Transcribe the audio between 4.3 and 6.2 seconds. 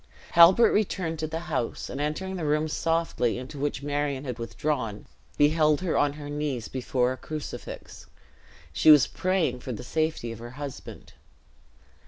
withdrawn, beheld her on